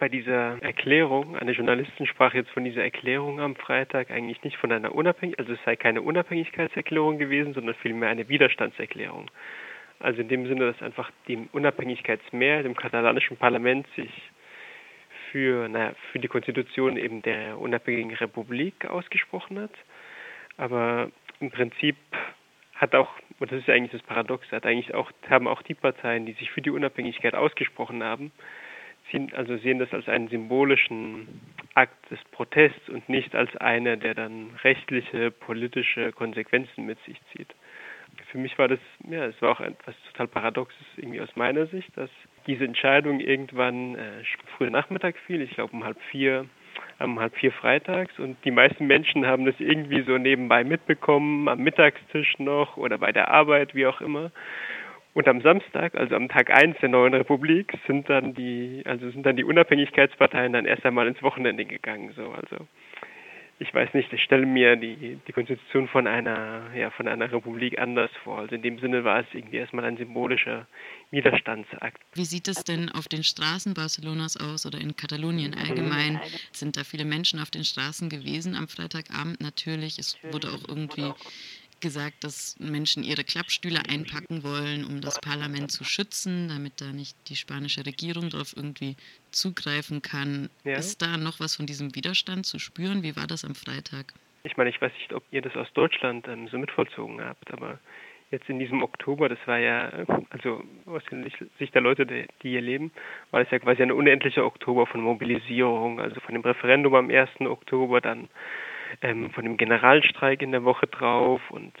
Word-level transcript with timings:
bei 0.00 0.08
dieser 0.08 0.60
Erklärung, 0.62 1.36
eine 1.36 1.52
Journalistin 1.52 2.06
sprach 2.06 2.32
jetzt 2.32 2.50
von 2.50 2.64
dieser 2.64 2.82
Erklärung 2.82 3.38
am 3.38 3.54
Freitag 3.54 4.10
eigentlich 4.10 4.42
nicht 4.42 4.56
von 4.56 4.72
einer 4.72 4.94
Unabhängigkeit, 4.94 5.46
also 5.46 5.52
es 5.52 5.64
sei 5.64 5.76
keine 5.76 6.00
Unabhängigkeitserklärung 6.00 7.18
gewesen, 7.18 7.52
sondern 7.52 7.74
vielmehr 7.76 8.08
eine 8.08 8.28
Widerstandserklärung. 8.28 9.30
Also 10.00 10.22
in 10.22 10.28
dem 10.28 10.46
Sinne, 10.46 10.72
dass 10.72 10.82
einfach 10.82 11.10
die 11.28 11.46
Unabhängigkeitsmehrheit 11.52 12.64
im 12.64 12.74
katalanischen 12.74 13.36
Parlament 13.36 13.86
sich 13.94 14.10
für, 15.30 15.68
naja, 15.68 15.92
für 16.10 16.18
die 16.18 16.28
Konstitution 16.28 16.96
eben 16.96 17.20
der 17.20 17.58
unabhängigen 17.58 18.14
Republik 18.14 18.86
ausgesprochen 18.86 19.60
hat. 19.60 19.74
Aber 20.56 21.10
im 21.40 21.50
Prinzip 21.50 21.96
hat 22.74 22.94
auch, 22.94 23.10
und 23.38 23.52
das 23.52 23.60
ist 23.60 23.68
eigentlich 23.68 23.92
das 23.92 24.02
Paradox, 24.02 24.50
hat 24.50 24.64
eigentlich 24.64 24.94
auch, 24.94 25.12
haben 25.28 25.46
auch 25.46 25.60
die 25.60 25.74
Parteien, 25.74 26.24
die 26.24 26.32
sich 26.32 26.50
für 26.50 26.62
die 26.62 26.70
Unabhängigkeit 26.70 27.34
ausgesprochen 27.34 28.02
haben, 28.02 28.32
sehen, 29.10 29.32
also 29.34 29.56
sehen 29.58 29.78
das 29.78 29.92
als 29.92 30.08
einen 30.08 30.28
symbolischen 30.28 31.40
Akt 31.74 32.10
des 32.10 32.18
Protests 32.32 32.88
und 32.88 33.08
nicht 33.08 33.34
als 33.34 33.54
einer, 33.56 33.96
der 33.96 34.14
dann 34.14 34.50
rechtliche, 34.62 35.30
politische 35.30 36.12
Konsequenzen 36.12 36.86
mit 36.86 36.98
sich 37.04 37.20
zieht. 37.32 37.54
Für 38.30 38.38
mich 38.38 38.58
war 38.58 38.68
das, 38.68 38.80
ja, 39.08 39.24
es 39.26 39.40
war 39.40 39.50
auch 39.50 39.60
etwas 39.60 39.94
total 40.12 40.28
Paradoxes 40.28 40.86
irgendwie 40.96 41.20
aus 41.20 41.34
meiner 41.36 41.66
Sicht, 41.66 41.96
dass 41.96 42.10
diese 42.46 42.64
Entscheidung 42.64 43.20
irgendwann 43.20 43.94
äh, 43.94 44.22
früher 44.56 44.70
Nachmittag 44.70 45.16
fiel, 45.26 45.40
ich 45.42 45.52
glaube 45.52 45.72
um 45.72 45.84
halb 45.84 46.00
vier, 46.10 46.46
um 46.98 47.18
halb 47.18 47.34
vier 47.36 47.52
freitags 47.52 48.18
und 48.18 48.36
die 48.44 48.50
meisten 48.50 48.86
Menschen 48.86 49.26
haben 49.26 49.46
das 49.46 49.54
irgendwie 49.58 50.02
so 50.02 50.18
nebenbei 50.18 50.64
mitbekommen, 50.64 51.48
am 51.48 51.60
Mittagstisch 51.60 52.38
noch 52.38 52.76
oder 52.76 52.98
bei 52.98 53.12
der 53.12 53.30
Arbeit, 53.30 53.74
wie 53.74 53.86
auch 53.86 54.00
immer. 54.00 54.30
Und 55.12 55.26
am 55.26 55.40
Samstag, 55.40 55.94
also 55.94 56.14
am 56.14 56.28
Tag 56.28 56.50
1 56.50 56.78
der 56.80 56.88
neuen 56.88 57.14
Republik, 57.14 57.72
sind 57.86 58.08
dann 58.08 58.34
die, 58.34 58.82
also 58.84 59.10
sind 59.10 59.26
dann 59.26 59.36
die 59.36 59.44
Unabhängigkeitsparteien 59.44 60.52
dann 60.52 60.66
erst 60.66 60.86
einmal 60.86 61.08
ins 61.08 61.22
Wochenende 61.22 61.64
gegangen, 61.64 62.12
so, 62.14 62.30
also 62.30 62.66
ich 63.62 63.74
weiß 63.74 63.92
nicht, 63.92 64.10
ich 64.10 64.22
stelle 64.22 64.46
mir 64.46 64.74
die, 64.76 65.18
die 65.28 65.32
Konstitution 65.32 65.86
von 65.86 66.06
einer, 66.06 66.74
ja, 66.74 66.90
von 66.90 67.06
einer 67.06 67.30
Republik 67.30 67.78
anders 67.78 68.10
vor. 68.24 68.38
Also 68.38 68.54
in 68.54 68.62
dem 68.62 68.78
Sinne 68.78 69.04
war 69.04 69.20
es 69.20 69.26
irgendwie 69.32 69.58
erstmal 69.58 69.84
ein 69.84 69.98
symbolischer 69.98 70.66
Widerstandsakt. 71.10 72.00
Wie 72.14 72.24
sieht 72.24 72.48
es 72.48 72.64
denn 72.64 72.88
auf 72.88 73.06
den 73.06 73.22
Straßen 73.22 73.74
Barcelonas 73.74 74.38
aus 74.38 74.64
oder 74.64 74.80
in 74.80 74.96
Katalonien 74.96 75.54
allgemein? 75.54 76.20
Sind 76.52 76.78
da 76.78 76.84
viele 76.84 77.04
Menschen 77.04 77.38
auf 77.38 77.50
den 77.50 77.64
Straßen 77.64 78.08
gewesen 78.08 78.56
am 78.56 78.66
Freitagabend? 78.66 79.42
Natürlich. 79.42 79.98
Es 79.98 80.18
wurde 80.32 80.48
auch 80.48 80.66
irgendwie 80.66 81.12
gesagt, 81.80 82.24
dass 82.24 82.58
Menschen 82.58 83.02
ihre 83.02 83.24
Klappstühle 83.24 83.80
einpacken 83.88 84.42
wollen, 84.42 84.84
um 84.84 85.00
das 85.00 85.20
Parlament 85.20 85.70
zu 85.70 85.84
schützen, 85.84 86.48
damit 86.48 86.80
da 86.80 86.92
nicht 86.92 87.16
die 87.28 87.36
spanische 87.36 87.84
Regierung 87.86 88.30
darauf 88.30 88.56
irgendwie 88.56 88.96
zugreifen 89.30 90.02
kann. 90.02 90.50
Ja. 90.64 90.76
Ist 90.76 91.02
da 91.02 91.16
noch 91.16 91.40
was 91.40 91.56
von 91.56 91.66
diesem 91.66 91.94
Widerstand 91.94 92.46
zu 92.46 92.58
spüren? 92.58 93.02
Wie 93.02 93.16
war 93.16 93.26
das 93.26 93.44
am 93.44 93.54
Freitag? 93.54 94.12
Ich 94.42 94.56
meine, 94.56 94.70
ich 94.70 94.80
weiß 94.80 94.92
nicht, 94.92 95.12
ob 95.12 95.22
ihr 95.30 95.42
das 95.42 95.54
aus 95.56 95.70
Deutschland 95.74 96.26
ähm, 96.28 96.48
so 96.48 96.58
mitvollzogen 96.58 97.22
habt, 97.22 97.52
aber 97.52 97.78
jetzt 98.30 98.48
in 98.48 98.58
diesem 98.58 98.82
Oktober, 98.82 99.28
das 99.28 99.38
war 99.46 99.58
ja, 99.58 99.90
also 100.30 100.62
aus 100.86 101.02
Sicht 101.58 101.74
der 101.74 101.82
Leute, 101.82 102.06
die 102.06 102.26
hier 102.42 102.60
leben, 102.60 102.92
war 103.30 103.42
das 103.42 103.50
ja 103.50 103.58
quasi 103.58 103.82
ein 103.82 103.92
unendlicher 103.92 104.44
Oktober 104.46 104.86
von 104.86 105.00
Mobilisierung, 105.00 106.00
also 106.00 106.20
von 106.20 106.34
dem 106.34 106.42
Referendum 106.42 106.94
am 106.94 107.10
1. 107.10 107.40
Oktober, 107.40 108.00
dann 108.00 108.28
ähm, 109.02 109.30
von 109.30 109.44
dem 109.44 109.56
Generalstreik 109.56 110.42
in 110.42 110.52
der 110.52 110.64
Woche 110.64 110.86
drauf 110.86 111.40
und 111.50 111.72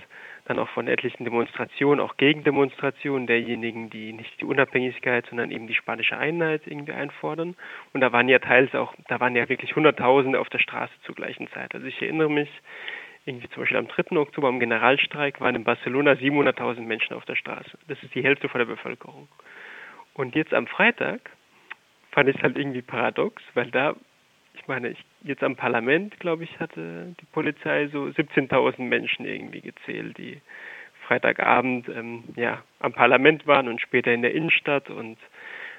dann 0.44 0.58
auch 0.58 0.68
von 0.70 0.88
etlichen 0.88 1.24
Demonstrationen, 1.24 2.00
auch 2.00 2.16
Gegendemonstrationen 2.16 3.26
derjenigen, 3.26 3.88
die 3.90 4.12
nicht 4.12 4.40
die 4.40 4.44
Unabhängigkeit, 4.44 5.26
sondern 5.26 5.50
eben 5.50 5.66
die 5.66 5.74
spanische 5.74 6.16
Einheit 6.16 6.62
irgendwie 6.66 6.92
einfordern. 6.92 7.56
Und 7.92 8.00
da 8.00 8.12
waren 8.12 8.28
ja 8.28 8.40
teils 8.40 8.74
auch, 8.74 8.94
da 9.08 9.20
waren 9.20 9.36
ja 9.36 9.48
wirklich 9.48 9.76
Hunderttausende 9.76 10.40
auf 10.40 10.48
der 10.48 10.58
Straße 10.58 10.92
zur 11.04 11.14
gleichen 11.14 11.48
Zeit. 11.48 11.74
Also 11.74 11.86
ich 11.86 12.02
erinnere 12.02 12.30
mich, 12.30 12.50
irgendwie 13.26 13.48
zum 13.50 13.62
Beispiel 13.62 13.78
am 13.78 13.88
3. 13.88 14.16
Oktober 14.16 14.48
am 14.48 14.60
Generalstreik 14.60 15.40
waren 15.40 15.54
in 15.54 15.64
Barcelona 15.64 16.12
700.000 16.12 16.80
Menschen 16.80 17.14
auf 17.14 17.24
der 17.26 17.36
Straße. 17.36 17.78
Das 17.86 18.02
ist 18.02 18.14
die 18.14 18.24
Hälfte 18.24 18.48
von 18.48 18.58
der 18.58 18.66
Bevölkerung. 18.66 19.28
Und 20.14 20.34
jetzt 20.34 20.54
am 20.54 20.66
Freitag 20.66 21.30
fand 22.12 22.28
ich 22.28 22.36
es 22.36 22.42
halt 22.42 22.56
irgendwie 22.56 22.82
paradox, 22.82 23.42
weil 23.54 23.70
da 23.70 23.94
ich 24.60 24.68
meine, 24.68 24.88
ich, 24.88 24.98
jetzt 25.22 25.42
am 25.42 25.56
Parlament, 25.56 26.18
glaube 26.20 26.44
ich, 26.44 26.60
hatte 26.60 27.14
die 27.20 27.26
Polizei 27.32 27.88
so 27.88 28.04
17.000 28.04 28.82
Menschen 28.82 29.24
irgendwie 29.24 29.60
gezählt, 29.60 30.18
die 30.18 30.40
Freitagabend 31.06 31.88
ähm, 31.88 32.24
ja, 32.36 32.62
am 32.78 32.92
Parlament 32.92 33.46
waren 33.46 33.68
und 33.68 33.80
später 33.80 34.12
in 34.12 34.22
der 34.22 34.34
Innenstadt 34.34 34.90
und 34.90 35.16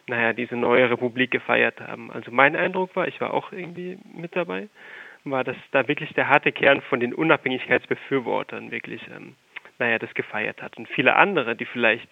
naja, 0.07 0.33
diese 0.33 0.55
neue 0.55 0.89
Republik 0.89 1.31
gefeiert 1.31 1.79
haben. 1.79 2.11
Also 2.11 2.31
mein 2.31 2.55
Eindruck 2.55 2.95
war, 2.95 3.07
ich 3.07 3.21
war 3.21 3.33
auch 3.33 3.51
irgendwie 3.51 3.97
mit 4.13 4.35
dabei, 4.35 4.67
war, 5.23 5.43
dass 5.43 5.57
da 5.71 5.87
wirklich 5.87 6.13
der 6.13 6.27
harte 6.27 6.51
Kern 6.51 6.81
von 6.81 6.99
den 6.99 7.13
Unabhängigkeitsbefürwortern 7.13 8.71
wirklich, 8.71 9.01
ähm, 9.15 9.35
naja, 9.77 9.99
das 9.99 10.13
gefeiert 10.15 10.61
hat. 10.61 10.77
Und 10.77 10.89
viele 10.89 11.15
andere, 11.15 11.55
die 11.55 11.65
vielleicht 11.65 12.09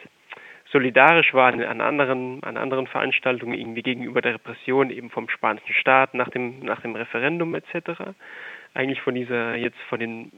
solidarisch 0.72 1.34
waren 1.34 1.64
an 1.64 1.82
anderen, 1.82 2.44
an 2.44 2.58
anderen 2.58 2.88
Veranstaltungen 2.88 3.58
irgendwie 3.58 3.82
gegenüber 3.82 4.22
der 4.22 4.36
Repression 4.36 4.90
eben 4.90 5.10
vom 5.10 5.30
spanischen 5.30 5.74
Staat 5.74 6.14
nach 6.14 6.30
dem, 6.30 6.60
nach 6.60 6.82
dem 6.82 6.96
Referendum 6.96 7.56
etc. 7.56 8.14
eigentlich 8.74 9.02
von 9.02 9.16
dieser 9.16 9.56
jetzt 9.56 9.80
von 9.90 10.00
den 10.00 10.32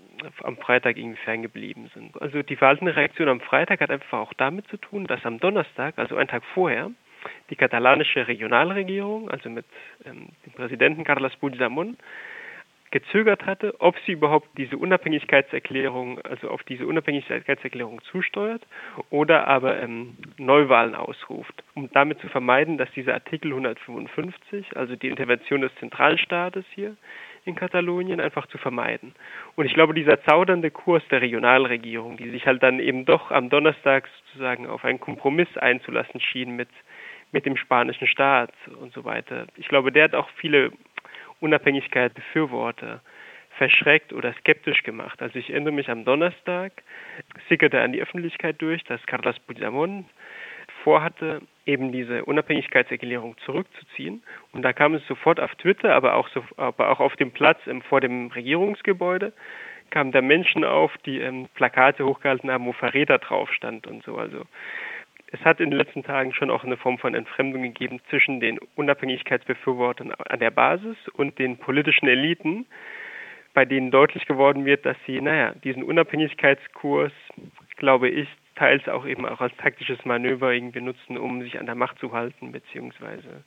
am 0.44 0.58
Freitag 0.58 0.98
irgendwie 0.98 1.20
ferngeblieben 1.24 1.90
sind. 1.94 2.22
Also 2.22 2.44
die 2.44 2.56
verhaltene 2.56 2.96
Reaktion 2.96 3.28
am 3.28 3.42
Freitag 3.42 3.82
hat 3.82 3.92
einfach 3.92 4.20
auch 4.20 4.34
damit 4.34 4.68
zu 4.68 4.78
tun, 4.78 5.06
dass 5.06 5.26
am 5.26 5.40
Donnerstag, 5.40 5.98
also 5.98 6.16
einen 6.16 6.30
Tag 6.30 6.44
vorher, 6.54 6.92
die 7.50 7.56
katalanische 7.56 8.28
Regionalregierung, 8.28 9.30
also 9.30 9.50
mit 9.50 9.66
ähm, 10.06 10.30
dem 10.46 10.54
Präsidenten 10.54 11.04
Carles 11.04 11.36
Puigdemont, 11.36 11.98
gezögert 12.92 13.46
hatte, 13.46 13.74
ob 13.80 13.96
sie 14.06 14.12
überhaupt 14.12 14.50
diese 14.58 14.78
Unabhängigkeitserklärung, 14.78 16.20
also 16.22 16.50
auf 16.50 16.64
diese 16.64 16.86
Unabhängigkeitserklärung 16.86 18.02
zusteuert 18.04 18.62
oder 19.10 19.48
aber 19.48 19.82
ähm, 19.82 20.18
Neuwahlen 20.38 20.96
ausruft, 20.96 21.64
um 21.74 21.90
damit 21.94 22.20
zu 22.20 22.28
vermeiden, 22.28 22.78
dass 22.78 22.92
dieser 22.92 23.14
Artikel 23.14 23.52
155, 23.52 24.78
also 24.78 24.96
die 24.96 25.08
Intervention 25.08 25.62
des 25.62 25.74
Zentralstaates 25.76 26.66
hier 26.76 26.96
in 27.46 27.56
Katalonien, 27.56 28.22
einfach 28.22 28.46
zu 28.48 28.58
vermeiden. 28.58 29.16
Und 29.56 29.66
ich 29.66 29.74
glaube, 29.74 29.94
dieser 29.94 30.22
zaudernde 30.24 30.70
Kurs 30.70 31.02
der 31.10 31.22
Regionalregierung, 31.22 32.18
die 32.18 32.30
sich 32.30 32.46
halt 32.46 32.62
dann 32.62 32.80
eben 32.80 33.06
doch 33.06 33.32
am 33.32 33.50
Donnerstag 33.50 34.08
sozusagen 34.28 34.68
auf 34.68 34.86
einen 34.86 35.00
Kompromiss 35.00 35.58
einzulassen 35.58 36.20
schien 36.20 36.56
mit 36.56 36.70
mit 37.32 37.46
dem 37.46 37.56
spanischen 37.56 38.08
Staat 38.08 38.52
und 38.80 38.94
so 38.94 39.06
weiter. 39.06 39.48
Ich 39.56 39.68
glaube, 39.68 39.92
der 39.92 40.06
hat 40.06 40.16
auch 40.16 40.30
viele 40.36 40.72
Unabhängigkeit 41.42 42.14
befürworte, 42.14 43.02
verschreckt 43.58 44.14
oder 44.14 44.34
skeptisch 44.34 44.84
gemacht. 44.84 45.22
Also 45.22 45.38
ich 45.38 45.50
erinnere 45.50 45.74
mich 45.74 45.90
am 45.90 46.06
Donnerstag, 46.06 46.72
sickerte 47.50 47.82
an 47.82 47.92
die 47.92 48.02
Öffentlichkeit 48.02 48.62
durch, 48.62 48.84
dass 48.86 49.06
Carlos 49.06 49.38
Puigdemont 49.40 50.06
vorhatte, 50.84 51.42
eben 51.66 51.92
diese 51.92 52.26
Unabhängigkeitserklärung 52.26 53.38
zurückzuziehen. 53.46 54.24
Und 54.52 54.64
da 54.64 54.74
kam 54.74 54.96
es 54.96 55.06
sofort 55.08 55.40
auf 55.40 55.54
Twitter, 55.56 55.94
aber 55.94 56.16
auch, 56.16 56.28
so, 56.30 56.44
aber 56.58 56.90
auch 56.90 57.00
auf 57.00 57.16
dem 57.18 57.32
Platz 57.32 57.60
im, 57.68 57.82
vor 57.82 58.02
dem 58.02 58.28
Regierungsgebäude, 58.28 59.34
kamen 59.92 60.12
da 60.12 60.22
Menschen 60.22 60.64
auf, 60.64 60.98
die 61.06 61.20
ähm, 61.20 61.48
Plakate 61.54 62.06
hochgehalten 62.06 62.50
haben, 62.50 62.66
wo 62.66 62.72
Verräter 62.72 63.20
drauf 63.20 63.52
stand 63.54 63.86
und 63.88 64.04
so. 64.04 64.18
Also 64.18 64.46
es 65.32 65.40
hat 65.46 65.60
in 65.60 65.70
den 65.70 65.80
letzten 65.80 66.04
Tagen 66.04 66.34
schon 66.34 66.52
auch 66.52 66.64
eine 66.64 66.78
Form 66.78 66.98
von 66.98 67.16
Entfremdung 67.16 67.64
gegeben 67.64 68.00
zwischen 68.10 68.40
den 68.40 68.60
Unabhängigkeitsbefürwortern 68.76 70.12
an 70.12 70.40
der 70.40 70.52
Basis 70.52 70.98
und 71.14 71.40
den 71.40 71.58
politischen 71.58 72.08
Eliten, 72.08 72.66
bei 73.54 73.66
denen 73.66 73.92
deutlich 73.92 74.26
geworden 74.26 74.66
wird, 74.66 74.86
dass 74.86 74.98
sie, 75.06 75.22
naja, 75.22 75.54
diesen 75.64 75.84
Unabhängigkeitskurs, 75.84 77.14
glaube 77.78 78.10
ich, 78.10 78.28
teils 78.56 78.88
auch 78.90 79.06
eben 79.06 79.26
auch 79.26 79.42
als 79.42 79.56
taktisches 79.58 80.04
Manöver 80.06 80.52
irgendwie 80.52 80.82
nutzen, 80.82 81.18
um 81.18 81.42
sich 81.42 81.60
an 81.60 81.66
der 81.66 81.76
Macht 81.76 81.98
zu 82.00 82.12
halten, 82.12 82.52
beziehungsweise 82.52 83.44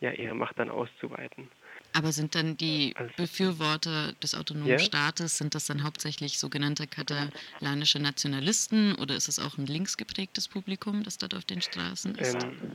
ja, 0.00 0.10
ihre 0.10 0.34
Macht 0.34 0.58
dann 0.58 0.70
auszuweiten. 0.70 1.48
Aber 1.94 2.12
sind 2.12 2.34
dann 2.34 2.56
die 2.56 2.94
also 2.96 3.12
Befürworter 3.16 4.12
des 4.22 4.34
autonomen 4.34 4.70
ja? 4.70 4.78
Staates, 4.78 5.38
sind 5.38 5.54
das 5.54 5.66
dann 5.66 5.84
hauptsächlich 5.84 6.38
sogenannte 6.38 6.86
katalanische 6.86 8.00
Nationalisten 8.00 8.94
oder 8.94 9.14
ist 9.14 9.28
es 9.28 9.38
auch 9.38 9.58
ein 9.58 9.66
linksgeprägtes 9.66 10.48
Publikum, 10.48 11.02
das 11.02 11.18
dort 11.18 11.34
auf 11.34 11.44
den 11.44 11.60
Straßen 11.60 12.14
ist? 12.14 12.34
Ähm, 12.42 12.72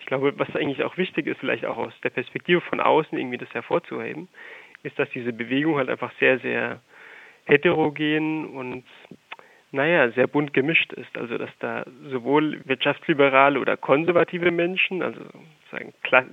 ich 0.00 0.06
glaube, 0.06 0.32
was 0.36 0.54
eigentlich 0.54 0.82
auch 0.84 0.96
wichtig 0.96 1.26
ist, 1.26 1.38
vielleicht 1.40 1.64
auch 1.64 1.76
aus 1.76 1.92
der 2.02 2.10
Perspektive 2.10 2.60
von 2.60 2.80
außen 2.80 3.16
irgendwie 3.16 3.38
das 3.38 3.52
hervorzuheben, 3.52 4.28
ist, 4.82 4.98
dass 4.98 5.08
diese 5.10 5.32
Bewegung 5.32 5.76
halt 5.76 5.88
einfach 5.88 6.12
sehr, 6.18 6.38
sehr 6.40 6.80
heterogen 7.44 8.46
und 8.46 8.84
naja, 9.72 10.10
sehr 10.12 10.26
bunt 10.26 10.52
gemischt 10.52 10.92
ist. 10.92 11.16
Also 11.16 11.38
dass 11.38 11.50
da 11.58 11.84
sowohl 12.10 12.60
wirtschaftsliberale 12.64 13.58
oder 13.60 13.76
konservative 13.76 14.50
Menschen, 14.50 15.02
also 15.02 15.20
sagen, 15.70 15.92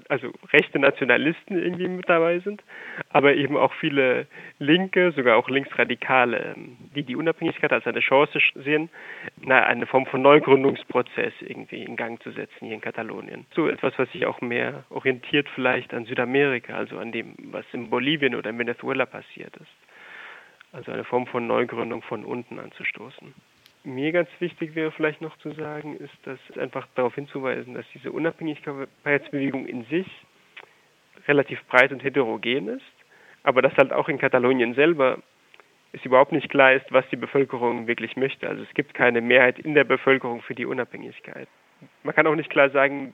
also 0.09 0.31
rechte 0.51 0.80
Nationalisten 0.80 1.57
irgendwie 1.57 1.88
mit 1.88 2.07
dabei 2.07 2.39
sind, 2.39 2.63
aber 3.09 3.33
eben 3.35 3.57
auch 3.57 3.74
viele 3.74 4.27
Linke, 4.59 5.12
sogar 5.12 5.38
auch 5.38 5.50
Linksradikale, 5.50 6.53
ähm, 6.56 6.77
die 6.95 7.03
die 7.03 7.15
Unabhängigkeit 7.15 7.71
als 7.71 7.85
eine 7.88 8.00
Chance 8.00 8.39
sehen, 8.56 8.89
na, 9.41 9.63
eine 9.63 9.86
Form 9.86 10.06
von 10.06 10.21
Neugründungsprozess 10.21 11.33
irgendwie 11.41 11.83
in 11.83 11.95
Gang 11.95 12.21
zu 12.21 12.31
setzen 12.31 12.65
hier 12.65 12.75
in 12.75 12.81
Katalonien. 12.81 13.45
So 13.56 13.68
etwas, 13.68 13.94
was 13.97 14.12
sich 14.12 14.25
auch 14.25 14.41
mehr 14.41 14.83
orientiert 14.89 15.47
vielleicht 15.56 15.94
an 15.94 16.06
Südamerika, 16.06 16.75
also 16.75 16.97
an 16.97 17.12
dem, 17.12 17.36
was 17.51 17.65
in 17.74 17.89
Bolivien 17.89 18.36
oder 18.36 18.50
in 18.50 18.59
Venezuela 18.59 19.06
passiert 19.06 19.56
ist. 19.57 19.82
Also 20.73 20.91
eine 20.91 21.03
Form 21.03 21.27
von 21.27 21.47
Neugründung 21.47 22.01
von 22.01 22.25
unten 22.25 22.59
anzustoßen. 22.59 23.33
Mir 23.85 24.11
ganz 24.11 24.29
wichtig 24.39 24.75
wäre 24.75 24.91
vielleicht 24.91 25.21
noch 25.21 25.37
zu 25.37 25.51
sagen, 25.51 25.97
ist, 25.97 26.15
dass 26.23 26.39
einfach 26.57 26.87
darauf 26.95 27.15
hinzuweisen, 27.15 27.73
dass 27.73 27.85
diese 27.93 28.11
Unabhängigkeitsbewegung 28.11 29.67
in 29.67 29.85
sich 29.85 30.07
relativ 31.27 31.63
breit 31.65 31.91
und 31.91 32.03
heterogen 32.03 32.69
ist, 32.69 32.81
aber 33.43 33.61
dass 33.61 33.75
halt 33.77 33.93
auch 33.93 34.09
in 34.09 34.17
Katalonien 34.17 34.73
selber 34.73 35.19
es 35.91 36.03
überhaupt 36.03 36.31
nicht 36.31 36.49
klar 36.49 36.73
ist, 36.73 36.91
was 36.91 37.07
die 37.09 37.17
Bevölkerung 37.17 37.85
wirklich 37.87 38.15
möchte. 38.15 38.49
Also 38.49 38.63
es 38.63 38.73
gibt 38.73 38.93
keine 38.93 39.21
Mehrheit 39.21 39.59
in 39.59 39.75
der 39.75 39.83
Bevölkerung 39.83 40.41
für 40.41 40.55
die 40.55 40.65
Unabhängigkeit. 40.65 41.47
Man 42.01 42.15
kann 42.15 42.25
auch 42.25 42.35
nicht 42.35 42.49
klar 42.49 42.71
sagen, 42.71 43.13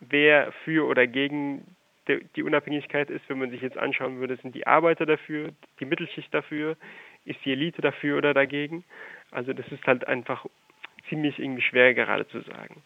wer 0.00 0.52
für 0.64 0.86
oder 0.86 1.06
gegen 1.06 1.64
die 2.08 2.42
Unabhängigkeit 2.42 3.10
ist, 3.10 3.28
wenn 3.28 3.38
man 3.38 3.50
sich 3.50 3.60
jetzt 3.60 3.76
anschauen 3.78 4.18
würde, 4.18 4.36
sind 4.36 4.54
die 4.54 4.66
Arbeiter 4.66 5.06
dafür, 5.06 5.52
die 5.80 5.84
Mittelschicht 5.84 6.32
dafür, 6.32 6.76
ist 7.24 7.38
die 7.44 7.52
Elite 7.52 7.82
dafür 7.82 8.18
oder 8.18 8.34
dagegen. 8.34 8.84
Also 9.30 9.52
das 9.52 9.66
ist 9.68 9.84
halt 9.86 10.06
einfach 10.06 10.46
ziemlich 11.08 11.38
irgendwie 11.38 11.62
schwer 11.62 11.94
gerade 11.94 12.28
zu 12.28 12.40
sagen. 12.42 12.82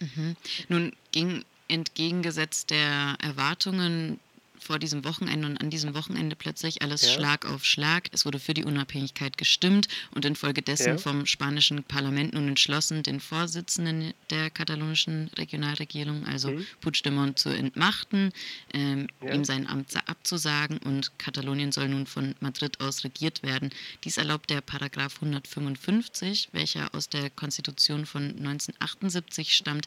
Mhm. 0.00 0.36
Nun 0.68 0.92
ging 1.12 1.44
entgegengesetzt 1.68 2.70
der 2.70 3.16
Erwartungen 3.22 4.20
vor 4.62 4.78
diesem 4.78 5.04
Wochenende 5.04 5.46
und 5.46 5.60
an 5.60 5.70
diesem 5.70 5.94
Wochenende 5.94 6.36
plötzlich 6.36 6.82
alles 6.82 7.02
ja. 7.02 7.08
Schlag 7.08 7.46
auf 7.46 7.64
Schlag. 7.64 8.08
Es 8.12 8.24
wurde 8.24 8.38
für 8.38 8.54
die 8.54 8.64
Unabhängigkeit 8.64 9.36
gestimmt 9.36 9.88
und 10.14 10.24
infolgedessen 10.24 10.92
ja. 10.92 10.98
vom 10.98 11.26
spanischen 11.26 11.82
Parlament 11.84 12.34
nun 12.34 12.48
entschlossen, 12.48 13.02
den 13.02 13.20
Vorsitzenden 13.20 14.14
der 14.30 14.50
katalonischen 14.50 15.30
Regionalregierung, 15.36 16.26
also 16.26 16.50
mhm. 16.50 16.66
Puigdemont, 16.80 17.38
zu 17.38 17.48
entmachten, 17.48 18.32
ähm, 18.72 19.08
ja. 19.22 19.32
ihm 19.34 19.44
sein 19.44 19.66
Amt 19.66 19.92
abzusagen 20.06 20.78
und 20.78 21.18
Katalonien 21.18 21.72
soll 21.72 21.88
nun 21.88 22.06
von 22.06 22.34
Madrid 22.40 22.80
aus 22.80 23.04
regiert 23.04 23.42
werden. 23.42 23.70
Dies 24.04 24.16
erlaubt 24.16 24.50
der 24.50 24.60
Paragraph 24.60 25.16
155, 25.16 26.50
welcher 26.52 26.94
aus 26.94 27.08
der 27.08 27.30
Konstitution 27.30 28.06
von 28.06 28.22
1978 28.22 29.54
stammt, 29.54 29.86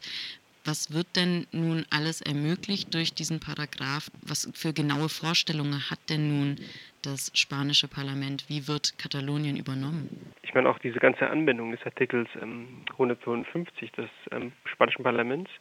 was 0.65 0.93
wird 0.93 1.15
denn 1.15 1.45
nun 1.51 1.85
alles 1.91 2.21
ermöglicht 2.21 2.93
durch 2.93 3.13
diesen 3.13 3.39
Paragraph? 3.39 4.09
Was 4.21 4.51
für 4.53 4.73
genaue 4.73 5.09
Vorstellungen 5.09 5.89
hat 5.89 5.99
denn 6.09 6.27
nun 6.27 6.55
das 7.03 7.31
spanische 7.35 7.87
Parlament? 7.87 8.45
Wie 8.47 8.67
wird 8.67 8.97
Katalonien 8.97 9.57
übernommen? 9.57 10.33
Ich 10.41 10.53
meine 10.53 10.69
auch 10.69 10.79
diese 10.79 10.99
ganze 10.99 11.29
Anwendung 11.29 11.71
des 11.71 11.85
Artikels 11.85 12.27
ähm, 12.41 12.83
152 12.93 13.91
des 13.91 14.09
ähm, 14.31 14.51
spanischen 14.65 15.03
Parlaments, 15.03 15.51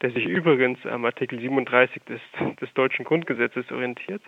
der 0.00 0.12
sich 0.12 0.24
übrigens 0.24 0.84
am 0.86 1.04
Artikel 1.04 1.38
37 1.40 2.02
des, 2.04 2.20
des 2.60 2.72
deutschen 2.74 3.04
Grundgesetzes 3.04 3.70
orientiert, 3.70 4.22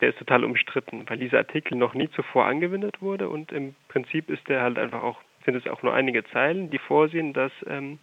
der 0.00 0.10
ist 0.10 0.18
total 0.18 0.44
umstritten, 0.44 1.04
weil 1.08 1.18
dieser 1.18 1.38
Artikel 1.38 1.76
noch 1.76 1.94
nie 1.94 2.08
zuvor 2.10 2.46
angewendet 2.46 3.00
wurde 3.00 3.28
und 3.28 3.52
im 3.52 3.74
Prinzip 3.88 4.28
ist 4.30 4.48
der 4.48 4.62
halt 4.62 4.78
einfach 4.78 5.02
auch, 5.02 5.20
sind 5.44 5.54
es 5.54 5.66
auch 5.66 5.82
nur 5.82 5.94
einige 5.94 6.24
Zeilen, 6.24 6.70
die 6.70 6.78
vorsehen, 6.78 7.32
dass 7.32 7.52
ähm, 7.66 7.98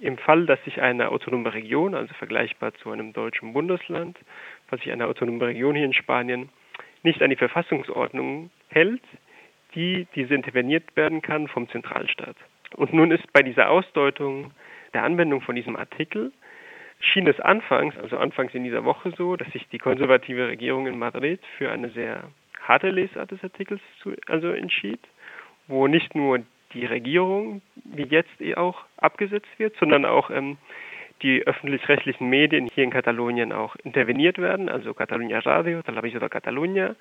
im 0.00 0.18
Fall, 0.18 0.46
dass 0.46 0.62
sich 0.64 0.80
eine 0.80 1.10
autonome 1.10 1.52
Region, 1.52 1.94
also 1.94 2.12
vergleichbar 2.14 2.74
zu 2.74 2.90
einem 2.90 3.12
deutschen 3.12 3.52
Bundesland, 3.52 4.18
falls 4.68 4.82
sich 4.82 4.92
eine 4.92 5.06
autonome 5.06 5.46
Region 5.46 5.74
hier 5.74 5.84
in 5.84 5.92
Spanien 5.92 6.48
nicht 7.02 7.22
an 7.22 7.30
die 7.30 7.36
Verfassungsordnung 7.36 8.50
hält, 8.68 9.02
die 9.74 10.06
diese 10.14 10.34
interveniert 10.34 10.96
werden 10.96 11.22
kann 11.22 11.48
vom 11.48 11.68
Zentralstaat. 11.68 12.36
Und 12.76 12.92
nun 12.92 13.10
ist 13.10 13.32
bei 13.32 13.42
dieser 13.42 13.70
Ausdeutung 13.70 14.52
der 14.94 15.04
Anwendung 15.04 15.40
von 15.40 15.54
diesem 15.54 15.76
Artikel 15.76 16.32
schien 17.00 17.26
es 17.26 17.40
anfangs, 17.40 17.96
also 17.96 18.18
anfangs 18.18 18.54
in 18.54 18.64
dieser 18.64 18.84
Woche 18.84 19.12
so, 19.16 19.36
dass 19.36 19.50
sich 19.52 19.66
die 19.68 19.78
konservative 19.78 20.48
Regierung 20.48 20.86
in 20.86 20.98
Madrid 20.98 21.40
für 21.56 21.70
eine 21.70 21.90
sehr 21.90 22.30
harte 22.62 22.90
Lesart 22.90 23.30
des 23.30 23.42
Artikels 23.42 23.80
zu, 24.02 24.14
also 24.26 24.48
entschied, 24.48 25.00
wo 25.66 25.86
nicht 25.86 26.14
nur 26.14 26.40
die 26.72 26.86
Regierung, 26.86 27.62
wie 27.84 28.04
jetzt 28.04 28.40
eh 28.40 28.54
auch, 28.54 28.84
abgesetzt 28.96 29.48
wird, 29.58 29.76
sondern 29.76 30.04
auch 30.04 30.30
ähm, 30.30 30.58
die 31.22 31.46
öffentlich-rechtlichen 31.46 32.28
Medien 32.28 32.68
hier 32.72 32.84
in 32.84 32.90
Katalonien 32.90 33.52
auch 33.52 33.76
interveniert 33.76 34.38
werden, 34.38 34.68
also 34.68 34.94
Catalunya 34.94 35.40
Radio, 35.40 35.82
Televisió 35.82 36.18
de 36.18 36.28
Catalunya. 36.28 36.96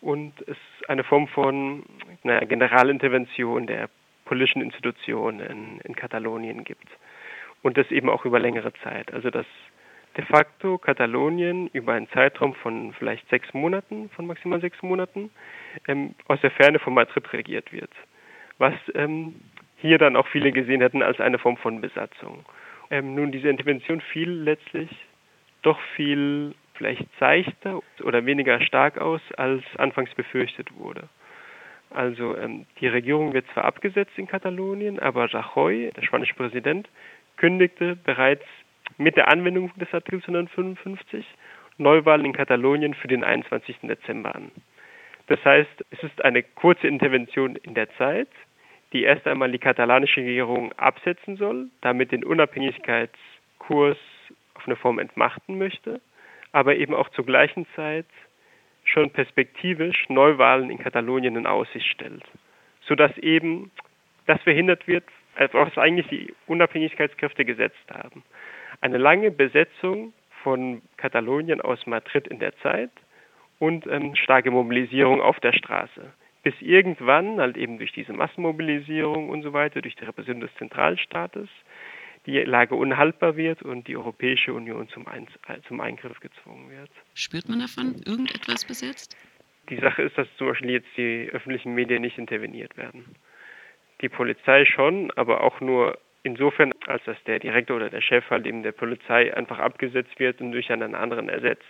Und 0.00 0.32
es 0.46 0.56
eine 0.86 1.02
Form 1.02 1.26
von 1.28 1.82
naja, 2.22 2.44
Generalintervention 2.44 3.66
der 3.66 3.88
politischen 4.26 4.62
Institutionen 4.62 5.40
in, 5.40 5.80
in 5.80 5.96
Katalonien 5.96 6.62
gibt. 6.64 6.86
Und 7.62 7.76
das 7.76 7.90
eben 7.90 8.08
auch 8.08 8.24
über 8.24 8.38
längere 8.38 8.72
Zeit. 8.84 9.12
Also 9.12 9.30
dass 9.30 9.46
de 10.16 10.24
facto 10.24 10.78
Katalonien 10.78 11.68
über 11.72 11.94
einen 11.94 12.08
Zeitraum 12.10 12.54
von 12.54 12.92
vielleicht 12.92 13.28
sechs 13.28 13.52
Monaten, 13.54 14.08
von 14.10 14.26
maximal 14.26 14.60
sechs 14.60 14.80
Monaten, 14.82 15.30
ähm, 15.88 16.14
aus 16.28 16.40
der 16.42 16.50
Ferne 16.52 16.78
von 16.78 16.94
Madrid 16.94 17.32
regiert 17.32 17.72
wird 17.72 17.90
was 18.58 18.74
ähm, 18.94 19.36
hier 19.76 19.98
dann 19.98 20.16
auch 20.16 20.26
viele 20.28 20.52
gesehen 20.52 20.80
hätten 20.80 21.02
als 21.02 21.20
eine 21.20 21.38
Form 21.38 21.56
von 21.56 21.80
Besatzung. 21.80 22.44
Ähm, 22.90 23.14
nun, 23.14 23.32
diese 23.32 23.48
Intervention 23.48 24.00
fiel 24.00 24.30
letztlich 24.30 24.90
doch 25.62 25.78
viel 25.96 26.54
vielleicht 26.74 27.06
seichter 27.18 27.80
oder 28.04 28.24
weniger 28.24 28.60
stark 28.60 28.98
aus, 28.98 29.20
als 29.36 29.62
anfangs 29.76 30.14
befürchtet 30.14 30.68
wurde. 30.76 31.08
Also 31.90 32.36
ähm, 32.36 32.66
die 32.80 32.86
Regierung 32.86 33.32
wird 33.32 33.46
zwar 33.52 33.64
abgesetzt 33.64 34.12
in 34.16 34.26
Katalonien, 34.26 34.98
aber 34.98 35.32
Rajoy, 35.32 35.90
der 35.96 36.02
spanische 36.02 36.34
Präsident, 36.34 36.88
kündigte 37.36 37.96
bereits 37.96 38.44
mit 38.96 39.16
der 39.16 39.28
Anwendung 39.28 39.72
des 39.76 39.92
Artikels 39.92 40.24
155 40.24 41.24
Neuwahlen 41.78 42.26
in 42.26 42.32
Katalonien 42.32 42.94
für 42.94 43.08
den 43.08 43.24
21. 43.24 43.76
Dezember 43.82 44.34
an. 44.34 44.50
Das 45.28 45.44
heißt, 45.44 45.84
es 45.90 46.02
ist 46.02 46.24
eine 46.24 46.42
kurze 46.42 46.88
Intervention 46.88 47.56
in 47.56 47.74
der 47.74 47.88
Zeit, 47.96 48.28
die 48.92 49.02
erst 49.02 49.26
einmal 49.26 49.50
die 49.52 49.58
katalanische 49.58 50.20
Regierung 50.20 50.72
absetzen 50.72 51.36
soll, 51.36 51.68
damit 51.80 52.12
den 52.12 52.24
Unabhängigkeitskurs 52.24 53.98
auf 54.54 54.66
eine 54.66 54.76
Form 54.76 54.98
entmachten 54.98 55.58
möchte, 55.58 56.00
aber 56.52 56.76
eben 56.76 56.94
auch 56.94 57.08
zur 57.10 57.26
gleichen 57.26 57.66
Zeit 57.76 58.06
schon 58.84 59.10
perspektivisch 59.10 60.08
Neuwahlen 60.08 60.70
in 60.70 60.78
Katalonien 60.78 61.36
in 61.36 61.46
Aussicht 61.46 61.86
stellt, 61.86 62.24
sodass 62.80 63.16
eben 63.18 63.70
das 64.26 64.40
verhindert 64.42 64.86
wird, 64.88 65.04
was 65.52 65.76
eigentlich 65.76 66.08
die 66.08 66.34
Unabhängigkeitskräfte 66.46 67.44
gesetzt 67.44 67.76
haben. 67.92 68.24
Eine 68.80 68.98
lange 68.98 69.30
Besetzung 69.30 70.12
von 70.42 70.82
Katalonien 70.96 71.60
aus 71.60 71.86
Madrid 71.86 72.26
in 72.26 72.38
der 72.38 72.56
Zeit 72.58 72.90
und 73.58 73.86
ähm, 73.86 74.14
starke 74.14 74.50
Mobilisierung 74.50 75.20
auf 75.20 75.38
der 75.40 75.52
Straße 75.52 76.12
bis 76.42 76.54
irgendwann, 76.60 77.40
halt 77.40 77.56
eben 77.56 77.78
durch 77.78 77.92
diese 77.92 78.12
Massenmobilisierung 78.12 79.28
und 79.28 79.42
so 79.42 79.52
weiter, 79.52 79.82
durch 79.82 79.96
die 79.96 80.04
Repression 80.04 80.40
des 80.40 80.54
Zentralstaates, 80.54 81.48
die 82.26 82.38
Lage 82.38 82.74
unhaltbar 82.74 83.36
wird 83.36 83.62
und 83.62 83.88
die 83.88 83.96
Europäische 83.96 84.52
Union 84.52 84.88
zum, 84.88 85.06
Ein 85.06 85.26
zum 85.66 85.80
Eingriff 85.80 86.20
gezwungen 86.20 86.70
wird. 86.70 86.90
Spürt 87.14 87.48
man 87.48 87.60
davon 87.60 87.96
irgendetwas 88.04 88.64
bis 88.64 88.80
jetzt? 88.80 89.16
Die 89.70 89.76
Sache 89.76 90.02
ist, 90.02 90.16
dass 90.16 90.28
zum 90.36 90.48
Beispiel 90.48 90.70
jetzt 90.70 90.88
die 90.96 91.28
öffentlichen 91.32 91.74
Medien 91.74 92.02
nicht 92.02 92.18
interveniert 92.18 92.76
werden. 92.76 93.04
Die 94.00 94.08
Polizei 94.08 94.64
schon, 94.64 95.10
aber 95.16 95.42
auch 95.42 95.60
nur 95.60 95.98
insofern, 96.22 96.72
als 96.86 97.02
dass 97.04 97.16
der 97.24 97.38
Direktor 97.38 97.76
oder 97.76 97.90
der 97.90 98.00
Chef 98.00 98.28
halt 98.30 98.46
eben 98.46 98.62
der 98.62 98.72
Polizei 98.72 99.34
einfach 99.34 99.58
abgesetzt 99.58 100.18
wird 100.18 100.40
und 100.40 100.52
durch 100.52 100.70
einen 100.70 100.94
anderen 100.94 101.28
ersetzt. 101.28 101.64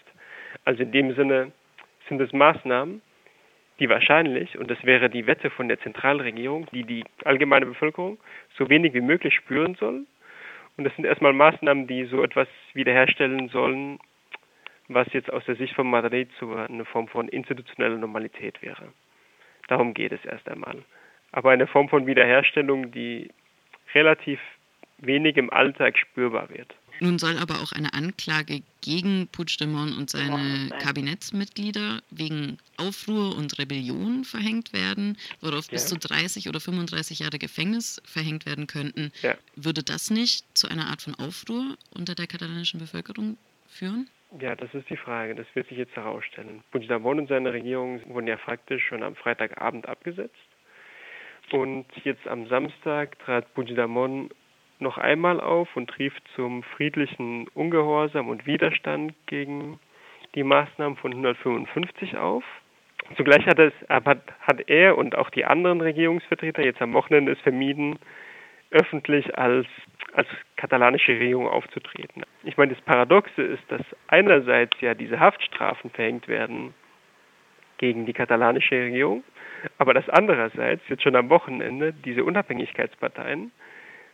Also 0.64 0.82
in 0.82 0.92
dem 0.92 1.14
Sinne 1.14 1.52
sind 2.08 2.20
es 2.20 2.32
Maßnahmen, 2.32 3.00
die 3.78 3.88
wahrscheinlich, 3.88 4.58
und 4.58 4.70
das 4.70 4.82
wäre 4.84 5.08
die 5.08 5.26
Wette 5.26 5.50
von 5.50 5.68
der 5.68 5.78
Zentralregierung, 5.80 6.66
die 6.72 6.84
die 6.84 7.04
allgemeine 7.24 7.66
Bevölkerung 7.66 8.18
so 8.56 8.68
wenig 8.68 8.94
wie 8.94 9.00
möglich 9.00 9.34
spüren 9.34 9.74
soll. 9.76 10.04
Und 10.76 10.84
das 10.84 10.94
sind 10.96 11.04
erstmal 11.04 11.32
Maßnahmen, 11.32 11.86
die 11.86 12.04
so 12.04 12.22
etwas 12.22 12.48
wiederherstellen 12.72 13.48
sollen, 13.48 13.98
was 14.88 15.12
jetzt 15.12 15.32
aus 15.32 15.44
der 15.44 15.56
Sicht 15.56 15.74
von 15.74 15.88
Madrid 15.88 16.28
so 16.40 16.54
eine 16.54 16.84
Form 16.84 17.08
von 17.08 17.28
institutioneller 17.28 17.98
Normalität 17.98 18.62
wäre. 18.62 18.92
Darum 19.68 19.94
geht 19.94 20.12
es 20.12 20.24
erst 20.24 20.48
einmal. 20.48 20.82
Aber 21.30 21.50
eine 21.50 21.66
Form 21.66 21.88
von 21.88 22.06
Wiederherstellung, 22.06 22.90
die 22.90 23.30
relativ 23.94 24.40
wenig 24.98 25.36
im 25.36 25.50
Alltag 25.50 25.98
spürbar 25.98 26.48
wird. 26.50 26.74
Nun 27.00 27.18
soll 27.18 27.38
aber 27.38 27.60
auch 27.60 27.72
eine 27.72 27.94
Anklage 27.94 28.62
gegen 28.80 29.28
Puigdemont 29.28 29.96
und 29.96 30.10
seine 30.10 30.70
Kabinettsmitglieder 30.80 32.00
wegen 32.10 32.58
Aufruhr 32.76 33.36
und 33.36 33.58
Rebellion 33.58 34.24
verhängt 34.24 34.72
werden, 34.72 35.16
worauf 35.40 35.66
ja. 35.66 35.72
bis 35.72 35.86
zu 35.86 35.96
30 35.96 36.48
oder 36.48 36.60
35 36.60 37.20
Jahre 37.20 37.38
Gefängnis 37.38 38.00
verhängt 38.04 38.46
werden 38.46 38.66
könnten. 38.66 39.12
Ja. 39.22 39.36
Würde 39.56 39.82
das 39.82 40.10
nicht 40.10 40.44
zu 40.56 40.68
einer 40.68 40.88
Art 40.88 41.02
von 41.02 41.14
Aufruhr 41.14 41.76
unter 41.94 42.14
der 42.14 42.26
katalanischen 42.26 42.80
Bevölkerung 42.80 43.36
führen? 43.68 44.08
Ja, 44.40 44.54
das 44.54 44.72
ist 44.74 44.90
die 44.90 44.96
Frage. 44.96 45.34
Das 45.34 45.46
wird 45.54 45.68
sich 45.68 45.78
jetzt 45.78 45.96
herausstellen. 45.96 46.62
Puigdemont 46.70 47.20
und 47.20 47.28
seine 47.28 47.52
Regierung 47.52 48.02
wurden 48.08 48.26
ja 48.26 48.36
faktisch 48.36 48.86
schon 48.86 49.02
am 49.02 49.16
Freitagabend 49.16 49.88
abgesetzt. 49.88 50.34
Und 51.50 51.86
jetzt 52.04 52.26
am 52.26 52.46
Samstag 52.48 53.18
trat 53.20 53.52
Puigdemont 53.54 54.32
noch 54.80 54.98
einmal 54.98 55.40
auf 55.40 55.68
und 55.76 55.98
rief 55.98 56.14
zum 56.34 56.62
friedlichen 56.62 57.48
Ungehorsam 57.48 58.28
und 58.28 58.46
Widerstand 58.46 59.14
gegen 59.26 59.78
die 60.34 60.44
Maßnahmen 60.44 60.96
von 60.96 61.12
155 61.12 62.16
auf. 62.16 62.44
Zugleich 63.16 63.46
hat, 63.46 63.58
es, 63.58 63.72
hat 63.88 64.60
er 64.66 64.98
und 64.98 65.16
auch 65.16 65.30
die 65.30 65.44
anderen 65.44 65.80
Regierungsvertreter 65.80 66.62
jetzt 66.62 66.82
am 66.82 66.92
Wochenende 66.92 67.32
es 67.32 67.40
vermieden, 67.40 67.98
öffentlich 68.70 69.36
als, 69.38 69.66
als 70.12 70.28
katalanische 70.56 71.12
Regierung 71.12 71.48
aufzutreten. 71.48 72.24
Ich 72.44 72.56
meine, 72.56 72.74
das 72.74 72.82
Paradoxe 72.82 73.42
ist, 73.42 73.62
dass 73.68 73.80
einerseits 74.08 74.78
ja 74.80 74.94
diese 74.94 75.18
Haftstrafen 75.18 75.90
verhängt 75.90 76.28
werden 76.28 76.74
gegen 77.78 78.04
die 78.04 78.12
katalanische 78.12 78.74
Regierung, 78.74 79.24
aber 79.78 79.94
dass 79.94 80.08
andererseits 80.08 80.82
jetzt 80.88 81.02
schon 81.02 81.16
am 81.16 81.30
Wochenende 81.30 81.92
diese 81.92 82.24
Unabhängigkeitsparteien 82.24 83.52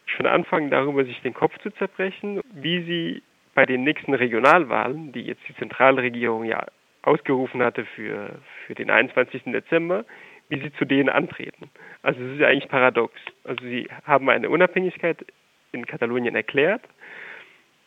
schon 0.06 0.26
anfangen, 0.26 0.70
darüber 0.70 1.04
sich 1.04 1.20
den 1.22 1.34
Kopf 1.34 1.56
zu 1.58 1.70
zerbrechen, 1.70 2.40
wie 2.52 2.82
sie 2.82 3.22
bei 3.54 3.66
den 3.66 3.84
nächsten 3.84 4.14
Regionalwahlen, 4.14 5.12
die 5.12 5.22
jetzt 5.22 5.42
die 5.48 5.54
Zentralregierung 5.56 6.44
ja 6.44 6.66
ausgerufen 7.02 7.62
hatte 7.62 7.84
für, 7.84 8.38
für 8.66 8.74
den 8.74 8.90
21. 8.90 9.44
Dezember, 9.44 10.04
wie 10.48 10.60
sie 10.60 10.72
zu 10.72 10.84
denen 10.84 11.08
antreten. 11.08 11.70
Also 12.02 12.20
es 12.22 12.34
ist 12.34 12.40
ja 12.40 12.48
eigentlich 12.48 12.68
paradox. 12.68 13.14
Also 13.44 13.64
sie 13.64 13.88
haben 14.04 14.28
eine 14.28 14.50
Unabhängigkeit 14.50 15.24
in 15.72 15.86
Katalonien 15.86 16.34
erklärt, 16.34 16.82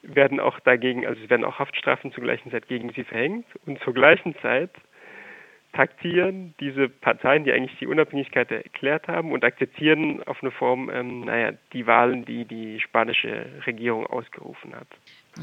werden 0.04 0.40
auch 0.40 0.60
dagegen, 0.60 1.06
also 1.06 1.22
es 1.24 1.30
werden 1.30 1.46
auch 1.46 1.60
Haftstrafen 1.60 2.12
zur 2.12 2.24
gleichen 2.24 2.52
Zeit 2.52 2.68
gegen 2.68 2.92
sie 2.92 3.04
verhängt 3.04 3.46
und 3.66 3.80
zur 3.82 3.94
gleichen 3.94 4.36
Zeit 4.40 4.72
taktieren 5.74 6.56
diese 6.60 6.90
Parteien, 6.90 7.44
die 7.44 7.52
eigentlich 7.52 7.78
die 7.80 7.88
Unabhängigkeit 7.88 8.52
erklärt 8.52 9.08
haben 9.08 9.32
und 9.32 9.44
akzeptieren 9.44 10.24
auf 10.24 10.42
eine 10.42 10.52
Form, 10.52 10.90
ähm, 10.90 11.22
naja, 11.22 11.54
die 11.74 11.86
Wahlen, 11.86 12.26
die 12.26 12.46
die 12.46 12.80
spanische 12.80 13.46
Regierung 13.66 14.06
ausgerufen 14.08 14.76
hat. 14.76 14.88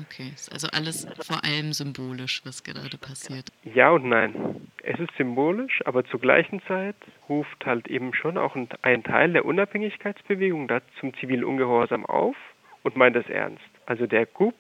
Okay, 0.02 0.33
ist 0.35 0.52
also 0.52 0.66
alles 0.73 1.07
vor 1.25 1.45
allem 1.45 1.73
symbolisch, 1.73 2.43
was 2.45 2.64
gerade 2.64 2.99
passiert. 2.99 3.47
Ja 3.62 3.90
und 3.90 4.09
nein. 4.09 4.69
Es 4.83 4.99
ist 4.99 5.14
symbolisch, 5.16 5.83
aber 5.85 6.04
zur 6.04 6.21
gleichen 6.21 6.61
Zeit 6.62 6.97
ruft 7.28 7.64
halt 7.64 7.87
eben 7.87 8.12
schon 8.12 8.37
auch 8.37 8.57
ein 8.83 9.04
Teil 9.04 9.33
der 9.33 9.45
Unabhängigkeitsbewegung 9.45 10.69
da 10.69 10.81
zum 10.99 11.14
zivilen 11.14 11.45
Ungehorsam 11.45 12.04
auf 12.04 12.37
und 12.83 12.97
meint 12.97 13.16
es 13.16 13.28
ernst. 13.28 13.64
Also 13.87 14.07
der 14.07 14.26
GUP, 14.26 14.54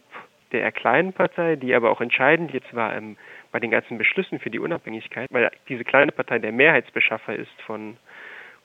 der 0.52 0.70
kleinen 0.70 1.12
Partei, 1.12 1.56
die 1.56 1.74
aber 1.74 1.90
auch 1.90 2.00
entscheidend 2.00 2.52
jetzt 2.52 2.72
war 2.74 2.94
im 2.96 3.16
bei 3.54 3.60
den 3.60 3.70
ganzen 3.70 3.98
Beschlüssen 3.98 4.40
für 4.40 4.50
die 4.50 4.58
Unabhängigkeit, 4.58 5.28
weil 5.30 5.48
diese 5.68 5.84
kleine 5.84 6.10
Partei 6.10 6.40
der 6.40 6.50
Mehrheitsbeschaffer 6.50 7.36
ist 7.36 7.62
von, 7.64 7.96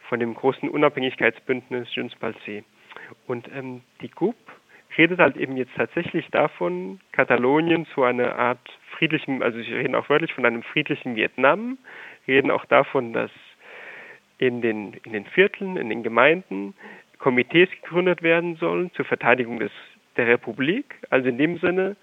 von 0.08 0.20
dem 0.20 0.34
großen 0.34 0.68
Unabhängigkeitsbündnis 0.68 1.94
Junts 1.94 2.16
Palce. 2.16 2.64
Und 3.28 3.48
ähm, 3.56 3.82
die 4.02 4.10
GUP 4.10 4.36
redet 4.98 5.20
halt 5.20 5.38
eben 5.38 5.58
jetzt 5.58 5.76
tatsächlich 5.76 6.28
davon, 6.32 7.00
Katalonien 7.12 7.86
zu 7.94 8.02
einer 8.02 8.36
Art 8.36 8.68
friedlichem, 8.98 9.44
also 9.44 9.62
sie 9.62 9.76
reden 9.76 9.94
auch 9.94 10.10
wörtlich 10.10 10.34
von 10.34 10.48
einem 10.48 10.64
friedlichen 10.64 11.16
Vietnam, 11.16 11.78
reden 12.28 12.50
auch 12.50 12.66
davon, 12.66 13.14
dass 13.14 13.30
in 14.40 14.64
den, 14.64 14.96
in 15.04 15.14
den 15.14 15.26
Vierteln, 15.26 15.78
in 15.78 15.90
den 15.90 16.02
Gemeinden 16.02 16.74
Komitees 17.20 17.70
gegründet 17.84 18.24
werden 18.24 18.56
sollen 18.56 18.92
zur 18.96 19.06
Verteidigung 19.06 19.60
des, 19.60 19.72
der 20.18 20.26
Republik. 20.26 20.96
Also 21.12 21.30
in 21.30 21.38
dem 21.38 21.60
Sinne, 21.60 21.96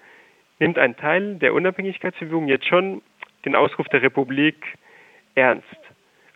nimmt 0.59 0.77
ein 0.77 0.95
Teil 0.97 1.35
der 1.35 1.53
Unabhängigkeitsbewegung 1.53 2.47
jetzt 2.47 2.65
schon 2.65 3.01
den 3.45 3.55
Ausruf 3.55 3.87
der 3.89 4.01
Republik 4.01 4.55
ernst. 5.35 5.65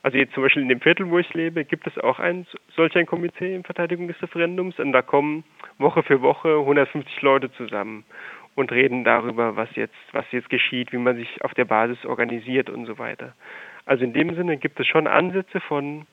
Also 0.04 0.18
jetzt 0.18 0.34
zum 0.34 0.44
Beispiel 0.44 0.64
in 0.64 0.70
dem 0.70 0.82
Viertel, 0.82 1.10
wo 1.10 1.20
ich 1.20 1.32
lebe, 1.34 1.64
gibt 1.64 1.86
es 1.86 1.98
auch 2.00 2.20
ein 2.20 2.48
solch 2.76 2.96
ein 2.96 3.06
Komitee 3.06 3.54
in 3.54 3.64
Verteidigung 3.64 4.08
des 4.08 4.22
Referendums 4.22 4.80
und 4.80 4.94
da 4.94 5.02
kommen 5.02 5.44
Woche 5.78 6.02
für 6.02 6.22
Woche 6.22 6.58
150 6.58 7.22
Leute 7.22 7.52
zusammen 7.54 8.04
und 8.56 8.72
reden 8.72 9.04
darüber, 9.04 9.56
was 9.56 9.70
jetzt, 9.76 9.96
was 10.12 10.26
jetzt 10.32 10.50
geschieht, 10.50 10.92
wie 10.92 10.98
man 10.98 11.18
sich 11.18 11.44
auf 11.44 11.54
der 11.54 11.66
Basis 11.66 12.04
organisiert 12.06 12.70
und 12.70 12.86
so 12.86 12.98
weiter. 12.98 13.34
Also 13.86 14.04
in 14.04 14.14
dem 14.14 14.36
Sinne 14.36 14.58
gibt 14.58 14.80
es 14.80 14.88
schon 14.88 15.08
Ansätze 15.08 15.60
von, 15.62 16.06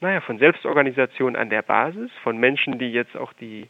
naja, 0.00 0.20
von 0.20 0.38
Selbstorganisation 0.38 1.36
an 1.36 1.50
der 1.50 1.62
Basis, 1.62 2.10
von 2.22 2.38
Menschen, 2.38 2.78
die 2.78 2.92
jetzt 2.92 3.16
auch 3.16 3.32
die, 3.34 3.68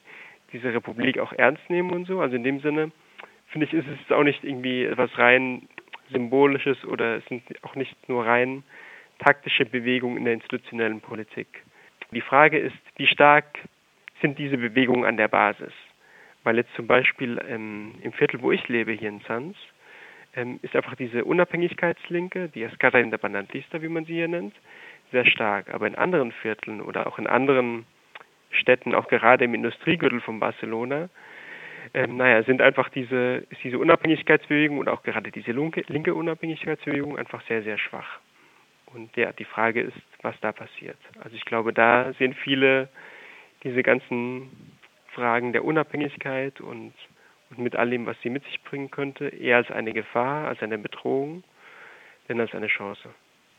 diese 0.52 0.72
Republik 0.72 1.18
auch 1.18 1.32
ernst 1.32 1.68
nehmen 1.68 1.90
und 1.90 2.06
so. 2.06 2.20
Also 2.20 2.36
in 2.36 2.44
dem 2.44 2.60
Sinne 2.60 2.92
finde 3.54 3.68
ich, 3.68 3.72
ist 3.72 3.86
es 3.86 4.12
auch 4.12 4.24
nicht 4.24 4.42
irgendwie 4.42 4.84
etwas 4.84 5.16
rein 5.16 5.68
Symbolisches 6.10 6.84
oder 6.86 7.18
es 7.18 7.24
sind 7.26 7.44
auch 7.62 7.76
nicht 7.76 8.08
nur 8.08 8.26
rein 8.26 8.64
taktische 9.20 9.64
Bewegungen 9.64 10.16
in 10.16 10.24
der 10.24 10.34
institutionellen 10.34 11.00
Politik. 11.00 11.62
Die 12.10 12.20
Frage 12.20 12.58
ist, 12.58 12.74
wie 12.96 13.06
stark 13.06 13.60
sind 14.20 14.40
diese 14.40 14.58
Bewegungen 14.58 15.04
an 15.04 15.16
der 15.16 15.28
Basis? 15.28 15.72
Weil 16.42 16.56
jetzt 16.56 16.74
zum 16.74 16.88
Beispiel 16.88 17.40
ähm, 17.48 17.94
im 18.02 18.12
Viertel, 18.12 18.42
wo 18.42 18.50
ich 18.50 18.66
lebe, 18.66 18.90
hier 18.90 19.08
in 19.08 19.20
Sanz, 19.20 19.56
ähm, 20.34 20.58
ist 20.62 20.74
einfach 20.74 20.96
diese 20.96 21.24
Unabhängigkeitslinke, 21.24 22.48
die 22.48 22.64
Escada 22.64 22.98
Independentista, 22.98 23.80
wie 23.82 23.88
man 23.88 24.04
sie 24.04 24.14
hier 24.14 24.26
nennt, 24.26 24.54
sehr 25.12 25.26
stark. 25.26 25.72
Aber 25.72 25.86
in 25.86 25.94
anderen 25.94 26.32
Vierteln 26.32 26.80
oder 26.80 27.06
auch 27.06 27.20
in 27.20 27.28
anderen 27.28 27.86
Städten, 28.50 28.96
auch 28.96 29.06
gerade 29.06 29.44
im 29.44 29.54
Industriegürtel 29.54 30.20
von 30.20 30.40
Barcelona, 30.40 31.08
ähm, 31.94 32.16
naja, 32.16 32.42
sind 32.42 32.60
einfach 32.60 32.88
diese, 32.88 33.44
ist 33.50 33.62
diese 33.62 33.78
Unabhängigkeitsbewegung 33.78 34.78
und 34.78 34.88
auch 34.88 35.04
gerade 35.04 35.30
diese 35.30 35.52
linke, 35.52 36.14
Unabhängigkeitsbewegung 36.14 37.16
einfach 37.16 37.40
sehr, 37.46 37.62
sehr 37.62 37.78
schwach. 37.78 38.18
Und 38.86 39.16
ja, 39.16 39.32
die 39.32 39.44
Frage 39.44 39.80
ist, 39.80 39.96
was 40.22 40.34
da 40.40 40.52
passiert. 40.52 40.98
Also 41.22 41.36
ich 41.36 41.44
glaube, 41.44 41.72
da 41.72 42.12
sehen 42.14 42.34
viele 42.34 42.88
diese 43.62 43.82
ganzen 43.82 44.50
Fragen 45.14 45.52
der 45.52 45.64
Unabhängigkeit 45.64 46.60
und, 46.60 46.92
und 47.50 47.58
mit 47.58 47.76
all 47.76 47.90
dem, 47.90 48.06
was 48.06 48.20
sie 48.22 48.30
mit 48.30 48.44
sich 48.44 48.60
bringen 48.62 48.90
könnte, 48.90 49.28
eher 49.28 49.58
als 49.58 49.70
eine 49.70 49.92
Gefahr, 49.92 50.48
als 50.48 50.62
eine 50.62 50.78
Bedrohung, 50.78 51.44
denn 52.28 52.40
als 52.40 52.54
eine 52.54 52.66
Chance. 52.66 53.08